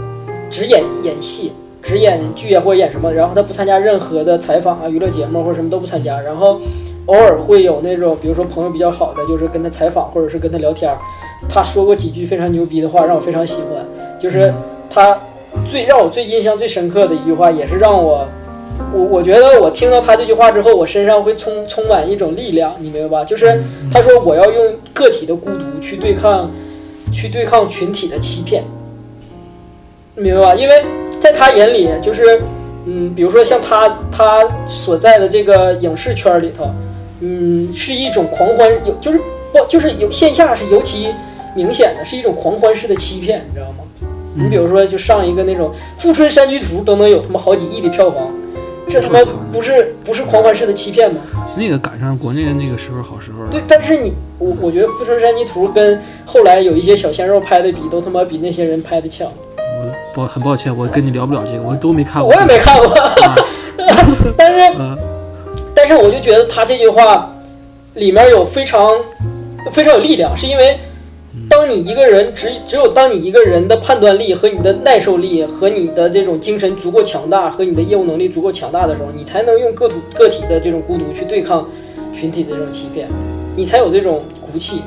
[0.50, 1.52] 只演演戏，
[1.82, 6.61] 只演剧啊或者演什么，然后他不参加任何的采访啊、娱乐节目或者什么都不参加，然后
[7.06, 10.94] 偶尔会有那种比如说朋友比较好的，就是跟他采访或者是跟他聊天，
[11.48, 13.84] 他说过几句非常牛逼的话，让我非常喜欢，
[14.20, 14.52] 就是
[14.90, 15.18] 他
[15.70, 18.26] 最让我最印象最深刻的一句话，也是让我
[18.92, 23.24] 我我觉得我听到他这句话之后，我身上会充充满一种力量，你明白吧？
[23.24, 23.62] 就是
[23.92, 26.50] 他说我要用个体的孤独去对抗，
[27.12, 28.62] 去对抗群体的欺骗，
[30.14, 30.54] 你明白吧？
[30.54, 30.84] 因为
[31.20, 32.40] 在他眼里，就是
[32.86, 36.70] 嗯，比如说像他他所在的这个影视圈里头，
[37.20, 39.18] 嗯，是一种狂欢，有就是
[39.52, 41.08] 不就是有线下是尤其
[41.54, 43.84] 明显的，是一种狂欢式的欺骗，你知道吗？
[44.40, 45.68] 你比如说，就上一个那种
[46.00, 48.28] 《富春山居图》都能有他妈好几亿的票房，
[48.89, 49.18] 这他妈
[49.53, 51.20] 不是不是狂欢式的欺骗吗？
[51.57, 53.51] 那个赶上国内的那个时候好时候了。
[53.51, 59.26] 对，但是你我我觉得《富春山居图》跟后来有一些小鲜肉拍的比，都他妈比那些人拍的强。
[59.57, 62.32] 我抱很抱歉，我跟你聊不了这个，我都没看过。
[62.32, 62.95] 我也没看过，
[64.36, 64.97] 但是嗯
[65.74, 67.30] 但是我就觉得他这句话
[67.95, 68.91] 里面有非常
[69.70, 70.78] 非常有力量，是因为
[71.48, 81.68] 当你一个人只只有当你一个人的判断力和你的耐受力和你的这种精神足够强大和你的业务能力足够强大的时候，你才能用个体个体的这种孤独去对抗
[82.14, 83.08] 群体的这种欺骗，
[83.56, 84.80] 你才有这种骨气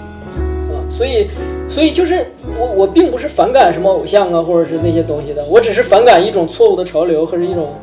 [0.69, 0.75] 啊。
[0.89, 1.27] 所以
[1.69, 2.25] 所以就是
[2.59, 7.73] 我我并不是反感什么偶像啊或者是那些东西的，我只是反感一种错误的潮流和是一种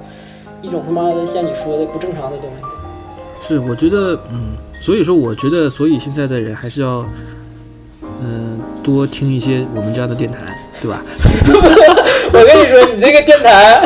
[0.60, 2.66] 一种他妈的像你说的不正常的东西。
[3.40, 7.06] 是，我觉得，嗯，所以说，我觉得，所以现在的人还是要，
[8.22, 10.38] 嗯、多听一些我们这样的电台，
[10.80, 11.02] 对吧？
[12.32, 13.80] 我跟你说，你这个电台，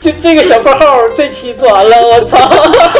[0.00, 2.38] 就这个小破号，这期做完了，我操！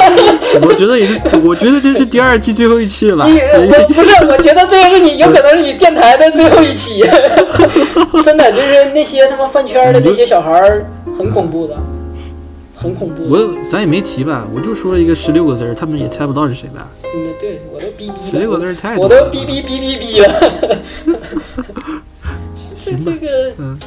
[0.62, 3.24] 我觉得也是，我觉得这是第二季最后一期了吧？
[3.26, 7.04] 你 我不是，我觉得这个是你有可能是你电台的最后一期，
[8.24, 10.84] 真的就是那些他妈饭圈的那些小孩儿，
[11.18, 11.74] 很恐怖的，
[12.80, 13.24] 很恐怖。
[13.28, 16.88] 我咱也没提吧，我就说一个十六个字儿，他们也猜不到是谁吧？
[17.14, 19.16] 嗯，对我都逼逼十六个字，儿太多了。
[19.16, 20.32] 我都逼逼逼逼逼了。
[22.76, 23.78] 是这个，嗯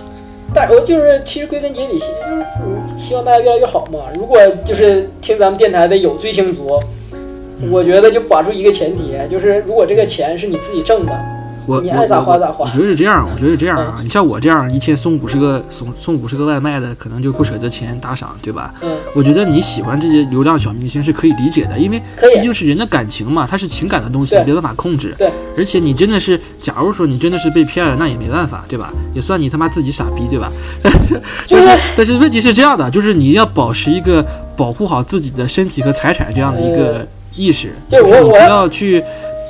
[0.55, 4.01] 但我就是其实归根结底，就是嗯，希望大家越来越好嘛。
[4.15, 6.79] 如果就是听咱们电台的有追星族，
[7.59, 11.19] 嗯我觉得就把住一个前提，就是如果这个钱是你自己挣的，
[11.65, 13.99] 我我你爱咋花我咋花我觉得是这样，我觉得是这样啊。
[14.03, 18.73] 你像我这样一天送五十个送送五十个外卖的，可能就不舍得钱打赏，对吧？
[18.81, 22.01] 嗯，我觉得你喜欢这些流量小明星是可以理解的，因为
[22.35, 25.15] 毕竟是人的感情嘛，它是情感的东西，没办法控制。
[25.17, 28.91] 对，而且你真的是，假如说你真的是被骗了，那也没办法，对吧？
[29.13, 30.51] 也算你他妈自己傻逼，对吧？
[31.47, 39.03] 就是但是但是问题是这样的，就是你要保持一个保护好自己的身体和财产这样的一个意识，就是我我是你不要去。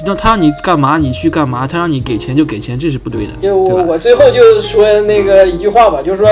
[0.05, 3.83] 让他让你干嘛你去干嘛，他让你给钱就给钱，这是不对的，就我？
[3.83, 6.29] 我最后就说那个一句话吧，就是说，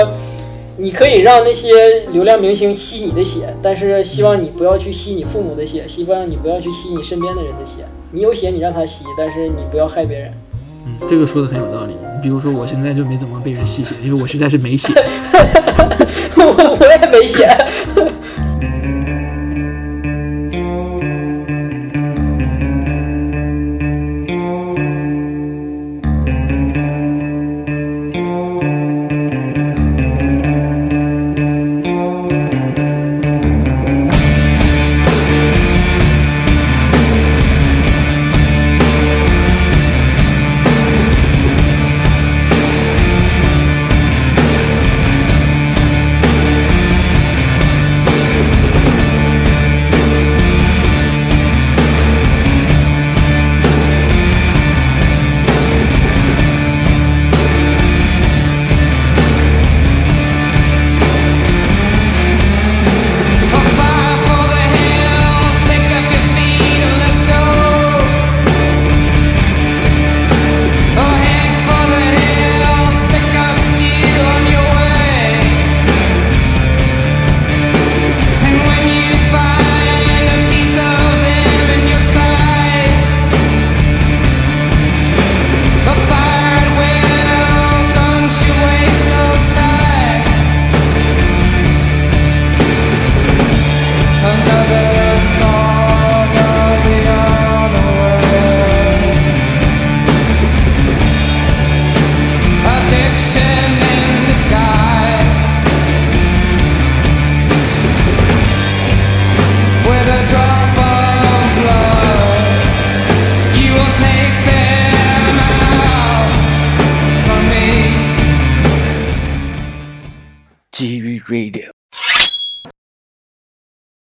[0.76, 7.84] 你可以让那些流量明星吸你的血，但是希望你不要去吸你父母的血，希望你不要去吸你身边的人的血。
[8.10, 10.32] 你有血你让他吸，但是你不要害别人。
[10.84, 11.94] 嗯，这个说的很有道理。
[11.94, 14.92] 你比如说我现在就没怎么被人吸血，因为我实在是没血。
[16.36, 17.48] 我 我也没血。